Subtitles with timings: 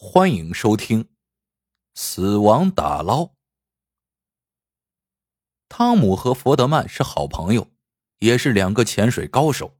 [0.00, 1.02] 欢迎收听
[1.92, 3.22] 《死亡打捞》。
[5.68, 7.72] 汤姆和佛德曼是好朋友，
[8.20, 9.76] 也是两个潜水高手。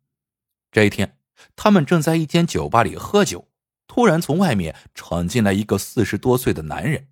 [0.72, 1.20] 这一天，
[1.54, 3.46] 他们正在一间酒吧里喝酒，
[3.86, 7.06] 突然从外面闯进来一个四十多岁的男人。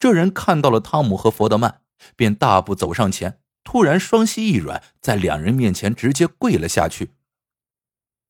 [0.00, 1.82] 这人看到了汤姆和佛德曼，
[2.16, 7.14] 便大步走上前，突然双膝一软，在两人面前直接跪了下去。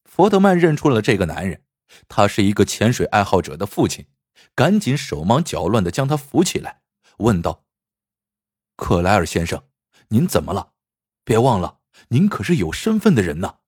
[0.05, 1.63] 佛德曼认出了这个男人。
[2.09, 4.07] 他是一个潜水爱好者的父亲，
[4.55, 6.83] 赶紧手忙脚乱的将他扶起来，
[7.19, 7.65] 问道
[8.77, 9.69] ：“克莱尔先生，
[10.09, 10.75] 您怎么了？
[11.25, 13.59] 别忘了，您可是有身份的人呢。”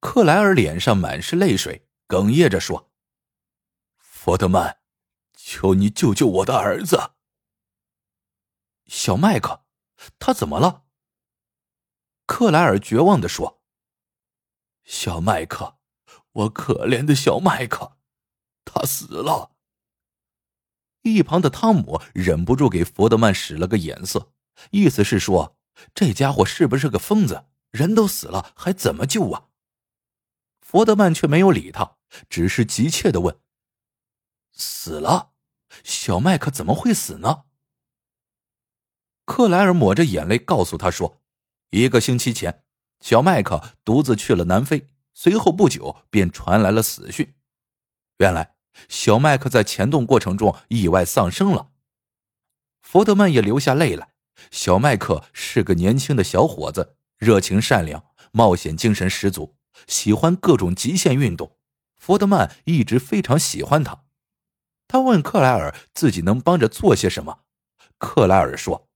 [0.00, 2.90] 克莱尔脸上满是泪水，哽咽着说
[3.98, 4.80] ：“佛德曼，
[5.34, 7.12] 求你救救我的儿子。”
[8.86, 9.66] 小麦克，
[10.18, 10.84] 他怎么了？
[12.26, 13.62] 克莱尔绝望的说
[14.84, 15.78] ：“小麦克。”
[16.32, 17.96] 我可怜的小麦克，
[18.64, 19.52] 他死了。
[21.02, 24.32] 一旁的汤姆忍不住给佛德曼使了个眼色，
[24.70, 25.56] 意思是说
[25.94, 27.46] 这家伙是不是个疯子？
[27.70, 29.46] 人都死了，还怎么救啊？
[30.60, 31.96] 佛德曼却没有理他，
[32.28, 33.38] 只是急切的问
[34.52, 35.32] ：“死了？
[35.84, 37.44] 小麦克怎么会死呢？”
[39.24, 41.22] 克莱尔抹着眼泪告诉他说
[41.70, 42.64] ：“一个星期前，
[43.00, 47.34] 小麦克独自去了南非。”随后不久便传来了死讯，
[48.18, 48.54] 原来
[48.88, 51.70] 小麦克在潜动过程中意外丧生了。
[52.80, 54.14] 福德曼也流下泪来。
[54.50, 59.54] 小麦克是个年轻的小伙子，热情善良，冒险精神十足，
[59.86, 61.58] 喜欢各种极限运动。
[61.98, 64.04] 福德曼一直非常喜欢他。
[64.88, 67.40] 他问克莱尔自己能帮着做些什么。
[67.98, 68.88] 克莱尔说：“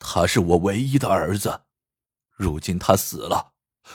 [0.00, 1.62] 他是我唯一的儿子，
[2.34, 3.52] 如今他死了。”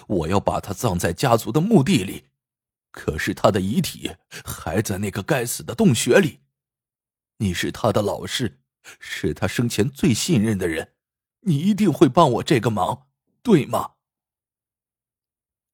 [0.08, 2.26] 我要把他葬在家族的墓地里，
[2.92, 4.12] 可是他的遗体
[4.44, 6.42] 还在那个该死的洞穴里。
[7.38, 8.60] 你是他的老师，
[9.00, 10.94] 是他生前最信任的人，
[11.42, 13.08] 你一定会帮我这个忙，
[13.42, 13.92] 对吗？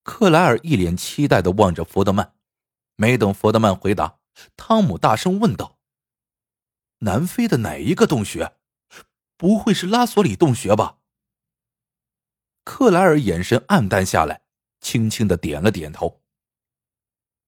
[0.04, 2.34] 克莱尔一脸期待的望着佛德曼，
[2.96, 4.20] 没等佛德曼回答，
[4.58, 5.78] 汤姆大声问道
[7.00, 8.56] ：“南非的哪一个洞穴？
[9.38, 10.98] 不会是拉索里洞穴吧？”
[12.72, 14.42] 克莱尔眼神黯淡下来，
[14.80, 16.22] 轻轻的点了点头。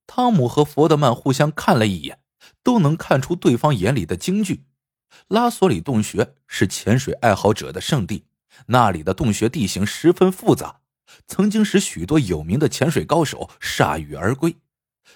[0.08, 2.22] 汤姆和佛德曼互相看了一眼，
[2.64, 4.66] 都能看出对方眼里的惊惧。
[5.28, 8.26] 拉索里洞穴是潜水爱好者的圣地，
[8.66, 10.82] 那里的洞穴地形十分复杂，
[11.28, 14.56] 曾经使许多有名的潜水高手铩羽而归，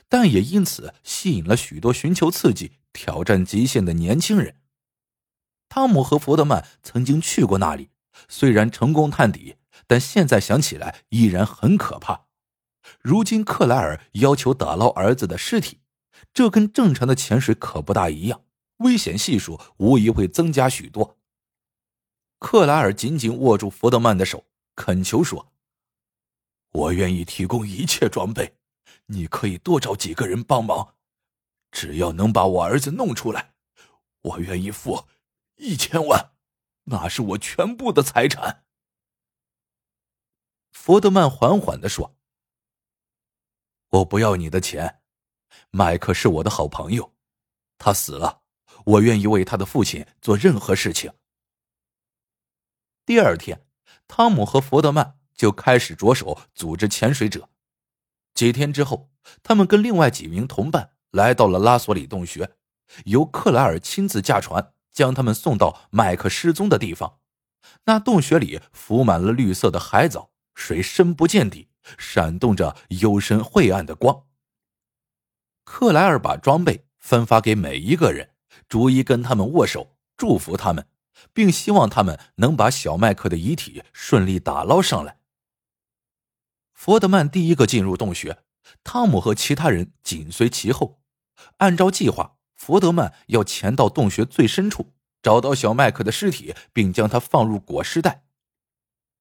[0.07, 4.57] 但也因此吸引了许多寻求刺激、挑战极限的年轻人。
[5.67, 7.89] 汤姆和佛德曼曾经去过那里，
[8.29, 9.55] 虽然成功探底。
[9.87, 12.25] 但现在想起来依然很可怕。
[13.01, 15.81] 如今克莱尔要求打捞儿子的尸体，
[16.33, 18.43] 这跟正常的潜水可不大一样，
[18.77, 21.17] 危险系数无疑会增加许多。
[22.39, 25.51] 克莱尔紧紧握住福德曼的手，恳求说
[26.71, 28.57] ：“我愿意提供一切装备，
[29.07, 30.95] 你可以多找几个人帮忙，
[31.71, 33.53] 只要能把我儿子弄出来，
[34.21, 35.05] 我愿意付
[35.55, 36.33] 一千万，
[36.83, 38.64] 那是我全部的财产。”
[40.75, 42.15] 福德曼缓缓的说
[43.89, 44.99] ：“我不要你的钱，
[45.71, 47.15] 麦克是我的好朋友，
[47.77, 48.41] 他死了，
[48.83, 51.11] 我愿意为他的父亲做任何事情。”
[53.03, 53.65] 第二天，
[54.07, 57.49] 汤姆和福德曼就开始着手组织潜水者。
[58.35, 59.09] 几天之后，
[59.41, 62.57] 他们跟另外几名同伴来到了拉索里洞穴，
[63.05, 67.19] 由克莱尔亲自驾船将他们送到麦克失踪的地方。
[67.85, 70.33] 那洞穴里浮满了绿色的海藻。
[70.55, 74.23] 水深不见底，闪动着幽深晦暗的光。
[75.63, 78.31] 克莱尔把装备分发给每一个人，
[78.67, 80.87] 逐一跟他们握手，祝福他们，
[81.33, 85.19] 并希望他们能把小麦克的遗体顺利打捞上来。
[86.73, 88.43] 佛德曼第一个进入洞穴，
[88.83, 91.01] 汤姆和其他人紧随其后。
[91.57, 98.23] 按照计划，佛德曼要潜到洞穴最深处，找到小麦克的尸体，并将他放入裹尸袋，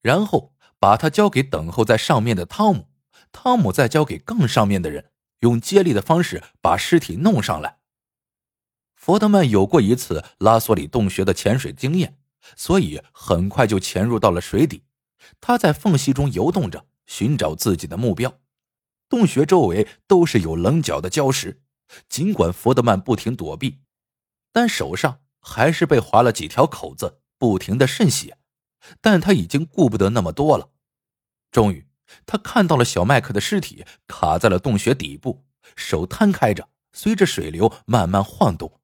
[0.00, 0.53] 然后。
[0.84, 2.88] 把他交给等候在上面的汤姆，
[3.32, 7.78] 汤姆再交给更上面的人，用接力的方式把尸体弄上来。
[8.94, 12.18] 佛德曼有过一次拉索里洞穴的潜水经验，
[12.54, 14.82] 所以很快就潜入到了水底。
[15.40, 18.40] 他在缝隙中游动着，寻找自己的目标。
[19.08, 21.62] 洞穴周围都是有棱角的礁石，
[22.10, 23.80] 尽管佛德曼不停躲避，
[24.52, 28.36] 但手上还是被划了几条口子，不停的渗血。
[29.00, 30.72] 但他已经顾不得那么多了。
[31.54, 31.86] 终于，
[32.26, 35.46] 他看到了小麦克的尸体卡在了洞穴底部，
[35.76, 38.80] 手摊开着，随着水流慢慢晃动。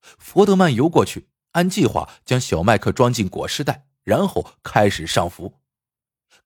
[0.00, 5.60] 佛德曼游过去，按计划将小麦克装进裹尸袋，然后开始上浮。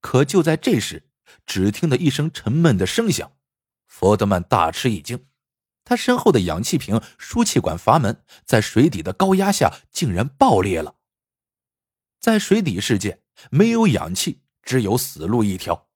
[0.03, 1.09] 可就在这时，
[1.47, 3.33] 只听得一声沉闷的声响，
[3.87, 5.25] 佛德曼大吃一惊，
[5.85, 10.97] 他身后的氧气瓶输气管阀门在水底的高压下竟然爆裂了。
[12.21, 15.89] 在水底世界，没有氧气，只有死路一条。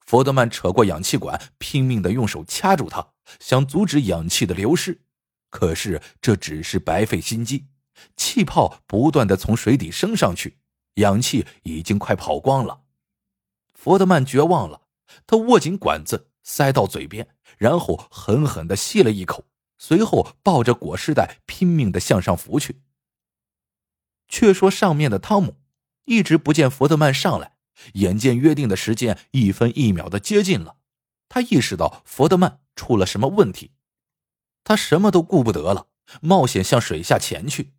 [0.00, 5.02] 佛德曼扯过氧气管，拼命的用手掐住它，想阻止氧气的流失。
[5.50, 7.66] 可是这只是白费心机，
[8.16, 10.58] 气泡不断的从水底升上去，
[10.94, 12.82] 氧气已经快跑光了。
[13.72, 14.82] 佛德曼绝望了，
[15.26, 19.44] 他握紧管子塞到嘴边，然后狠狠的吸了一口，
[19.78, 22.82] 随后抱着裹尸袋拼命的向上浮去。
[24.28, 25.56] 却说上面的汤姆
[26.04, 27.56] 一直不见佛德曼上来。
[27.94, 30.76] 眼见约定的时间一分一秒的接近了，
[31.28, 33.72] 他意识到佛德曼出了什么问题，
[34.64, 35.88] 他什么都顾不得了，
[36.20, 37.72] 冒险向水下潜去。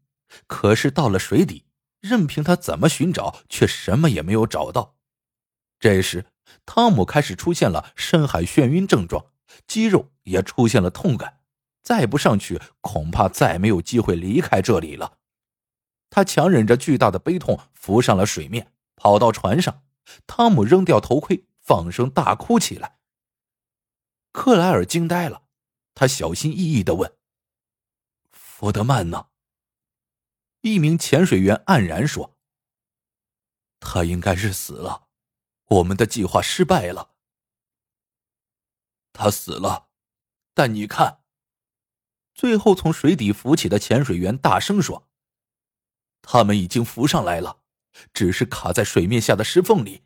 [0.47, 1.65] 可是到了水底，
[1.99, 4.95] 任凭他怎么寻找，却什么也没有找到。
[5.79, 6.27] 这时，
[6.65, 9.25] 汤姆开始出现了深海眩晕症状，
[9.67, 11.39] 肌肉也出现了痛感，
[11.83, 15.17] 再不上去，恐怕再没有机会离开这里了。
[16.09, 19.83] 他强忍着巨大的悲痛，浮上了水面，跑到船上。
[20.27, 22.99] 汤姆扔掉头盔，放声大哭起来。
[24.31, 25.43] 克莱尔惊呆了，
[25.93, 27.17] 他小心翼翼的问
[28.31, 29.27] ：“福德曼呢？”
[30.61, 32.37] 一名潜水员黯然说
[33.79, 35.07] ：“他应该是死了，
[35.65, 37.15] 我们的计划失败了。
[39.13, 39.89] 他死了，
[40.53, 41.19] 但你看。”
[42.33, 45.09] 最后从水底浮起的潜水员大声说
[46.23, 47.60] ：“他们已经浮上来了。”
[48.13, 50.03] 只是卡在水面下的石缝里。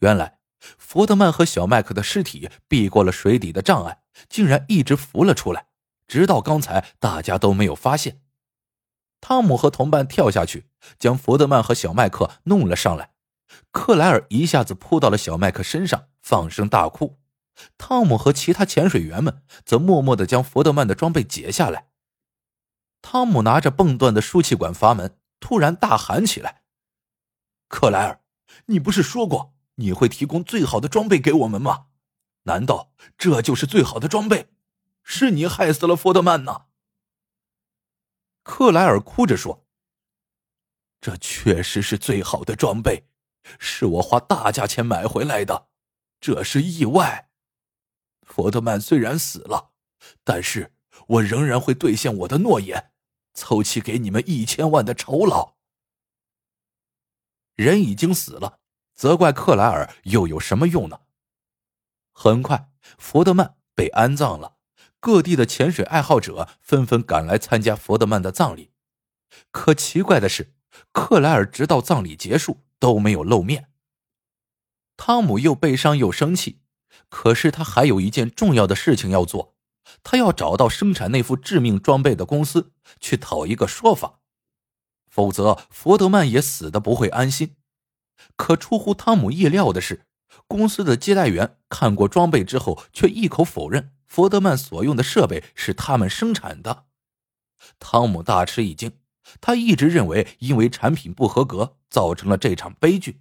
[0.00, 0.38] 原来，
[0.78, 5.66] 佛德曼和小麦克的尸体避过了水底的障碍，竟然一直浮了出来，
[6.06, 8.22] 直到刚才大家都没有发现。
[9.20, 10.66] 汤姆和同伴跳下去，
[10.98, 13.12] 将佛德曼和小麦克弄了上来。
[13.70, 17.18] 克莱尔一下子扑到了小麦克身上，放声大哭。
[17.76, 21.88] 汤姆和其他潜水员们则默默的将佛德曼的装备解下来。
[23.02, 25.19] 汤姆拿着蹦断的输气管阀门。
[25.40, 26.62] 突然大喊起来
[27.66, 28.22] ：“克莱尔，
[28.66, 31.86] 你不是说过你会提供最好的装备给我们吗？
[32.42, 34.50] 难道这就是最好的装备？
[35.02, 36.66] 是你害死了福德曼呢？”
[38.44, 39.66] 克莱尔哭着说
[41.00, 43.08] ：“这确实是最好的装备，
[43.58, 45.68] 是我花大价钱买回来的。
[46.20, 47.30] 这是意外。
[48.22, 49.72] 福德曼虽然死了，
[50.22, 50.74] 但是
[51.06, 52.92] 我仍然会兑现我的诺言。”
[53.40, 55.54] 凑齐给你们一千万的酬劳。
[57.56, 58.58] 人已经死了，
[58.94, 61.00] 责怪克莱尔又有什么用呢？
[62.12, 64.56] 很快，佛德曼被安葬了，
[65.00, 68.72] 各地的潜水爱好者纷纷赶来参加佛德曼的葬礼。
[69.50, 70.52] 可奇怪的是，
[70.92, 73.70] 克莱尔直到葬礼结束都没有露面。
[74.98, 76.60] 汤姆又悲伤又生气，
[77.08, 79.54] 可是他还有一件重要的事情要做。
[80.02, 84.20] 他要找到生产那副致命装备的公司去讨一个说法，
[85.08, 87.56] 否则佛德曼也死的不会安心。
[88.36, 90.06] 可出乎汤姆意料的是，
[90.46, 96.86] 公司的接待员看过装备之后，却一口否认佛德曼所用的设备是他们生产的。
[97.78, 98.92] 汤姆大吃一惊，
[99.40, 103.20] 他一直认为因为产品不合格造成了这场悲剧，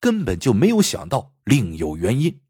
[0.00, 2.40] 根本就没有想到另有原因。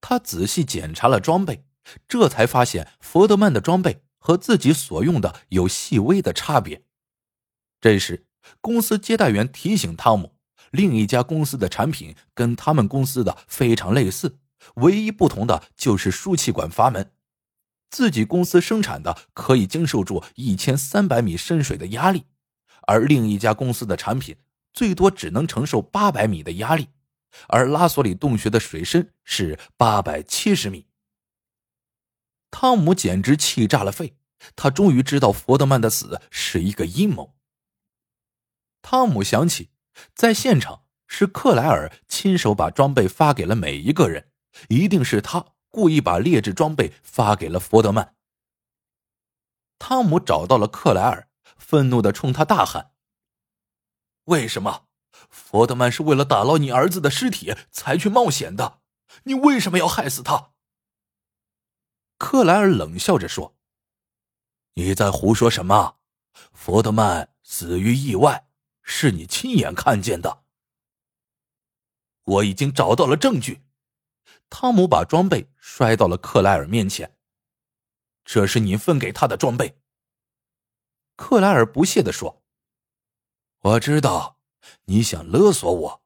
[0.00, 1.64] 他仔细检查了装备。
[2.08, 6.82] 这才发现，佛德曼的装备和自己所用的有细微的差别。
[7.80, 8.26] 这时，
[8.60, 10.34] 公司接待员提醒汤姆，
[10.70, 14.38] 另一家公司的产品跟他们公司的非常类似，
[14.76, 17.12] 唯一不同的就是输气管阀门。
[17.88, 22.24] 自己公司生产的可以经受住一千三百米深水的压力，
[22.88, 24.36] 而另一家公司的产品
[24.72, 26.88] 最多只能承受八百米的压力，
[27.48, 30.86] 而拉索里洞穴的水深是八百七十米。
[32.50, 34.16] 汤姆简直气炸了肺，
[34.54, 37.34] 他终于知道佛德曼的死是一个阴谋。
[38.82, 39.70] 汤姆想起，
[40.14, 44.30] 在现场是克莱尔亲手把装备发给了每一个人，
[44.68, 48.14] 一定是他故意把劣质装备发给了佛德曼。
[49.78, 52.92] 汤姆找到了克莱尔，愤怒的冲他大喊
[54.24, 54.86] ：“为什么？
[55.28, 58.80] 佛德曼是为了打捞你儿子的尸体才去冒险的，
[59.24, 60.52] 你为什么要害死他？”
[62.18, 63.56] 克莱尔冷笑着说
[64.74, 65.96] ：“你在胡说什么？
[66.52, 68.48] 福德曼死于意外，
[68.82, 70.44] 是你亲眼看见的。
[72.24, 73.62] 我已经找到了证据。”
[74.48, 77.16] 汤姆把装备摔到了克莱尔面前。
[78.24, 79.80] 这是你分给他的装备。”
[81.16, 82.42] 克莱尔不屑的说
[83.60, 84.38] ：“我知道
[84.84, 86.02] 你想勒索我，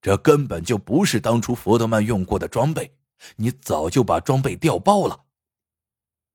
[0.00, 2.96] 这根本就不是当初福德曼用过的装备，
[3.36, 5.26] 你早就把装备调包了。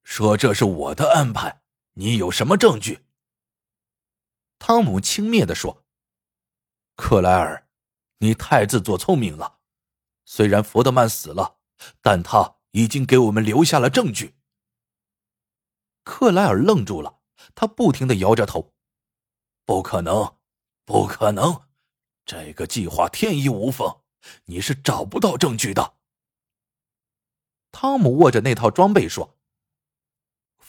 [0.08, 1.62] 说这是我的安排，
[1.96, 3.06] 你有什么证据？”
[4.58, 5.84] 汤姆轻蔑的说
[6.96, 7.68] ：“克莱尔，
[8.20, 9.60] 你太自作聪明了。
[10.24, 11.58] 虽然福德曼死了，
[12.02, 14.38] 但他已经给我们留下了证据。”
[16.06, 17.20] 克莱尔愣住了。
[17.54, 18.74] 他不停的摇着头，
[19.64, 20.38] 不可能，
[20.86, 21.68] 不可能，
[22.26, 24.02] 这个计划天衣无缝，
[24.46, 25.98] 你是找不到证据的。
[27.72, 29.37] 汤姆握着那套装备说：“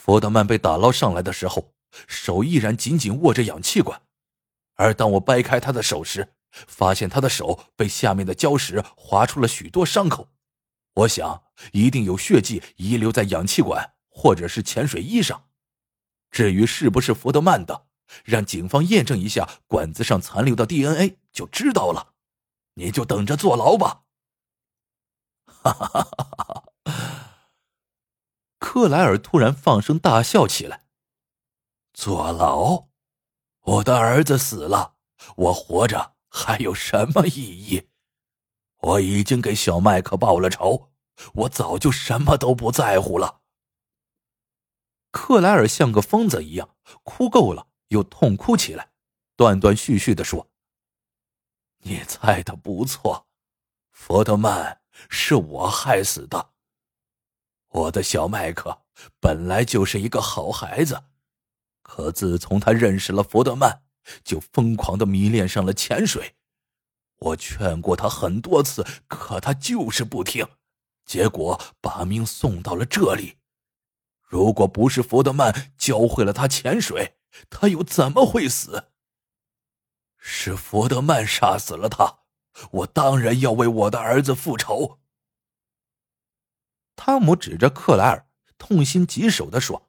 [0.09, 1.75] 福德曼被打捞上来的时候，
[2.07, 4.01] 手依然紧紧握着氧气管，
[4.77, 10.31] 而当我掰开他的手时，发现他的手被下面的礁石划出了许多伤口。
[10.95, 15.45] 我想，一定有血迹遗留在氧气管或者是潜水衣上。”
[16.33, 17.85] 至于是不是福德曼的，
[18.25, 22.15] 让警方验证一下管子上残留的 DNA 就知道了。
[22.77, 24.05] 你就等着坐牢吧！
[25.45, 26.68] 哈哈哈哈哈！
[28.71, 30.85] 克莱尔突然放声大笑起来。
[31.95, 32.89] 坐牢？
[33.63, 34.97] 我的儿子死了，
[35.37, 37.89] 我活着还有什么意义？
[38.77, 40.91] 我已经给小麦克报了仇，
[41.33, 43.41] 我早就什么都不在乎了。
[45.13, 48.91] 克莱尔像个疯子一样哭够了，又痛哭起来，
[49.35, 50.51] 断断续续的说
[51.85, 53.27] ：“你猜的不错，
[53.91, 56.51] 佛德曼是我害死的。
[57.69, 58.83] 我的小麦克
[59.21, 61.05] 本来就是一个好孩子，
[61.83, 63.83] 可自从他认识了福德曼，
[64.25, 66.35] 就疯狂的迷恋上了潜水。
[67.19, 70.47] 我劝过他很多次，可他就是不听，
[71.05, 73.37] 结果把命送到了这里。”
[74.23, 77.17] 如果不是福德曼教会了他潜水，
[77.49, 78.91] 他又怎么会死？
[80.19, 82.19] 是福德曼杀死了他，
[82.71, 84.99] 我当然要为我的儿子复仇。
[86.99, 88.27] 汤姆指着克莱尔，
[88.59, 89.89] 痛心疾首的说：“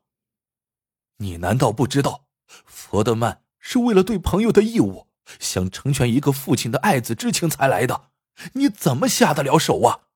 [1.18, 5.08] 你难道不知道，佛德曼是为了对朋友的义务，
[5.40, 8.12] 想成全一个父亲的爱子之情才来的？
[8.54, 10.08] 你怎么下得了手啊？”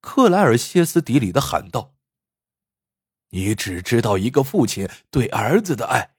[0.00, 1.94] 克莱尔歇斯底里的喊道。
[3.28, 6.16] 你只知道一个父亲对儿子的爱，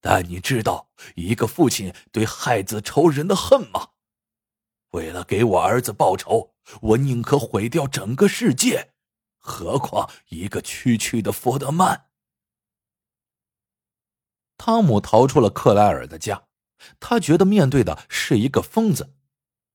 [0.00, 3.90] 但你知道一个父亲对害子仇人的恨吗？
[4.90, 8.92] 为了给我儿子报仇，我宁可毁掉整个世界，
[9.38, 12.10] 何况一个区区的佛德曼。
[14.56, 16.44] 汤姆逃出了克莱尔的家，
[16.98, 19.14] 他觉得面对的是一个疯子，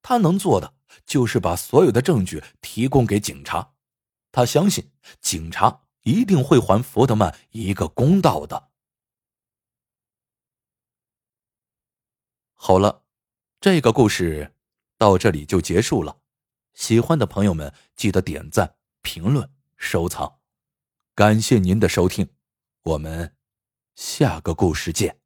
[0.02, 3.74] 他能做的就是把所有的证据提供给警察，
[4.32, 4.92] 他相信
[5.22, 5.82] 警察。
[6.06, 8.70] 一定会还福德曼一个公道的。
[12.54, 13.02] 好了，
[13.60, 14.55] 这个故事
[14.98, 16.18] 到这里就结束了。
[16.74, 20.40] 喜欢的朋友们记得点赞、评论、收藏，
[21.14, 22.30] 感谢您的收听，
[22.84, 23.36] 我们
[23.96, 25.25] 下个故事见。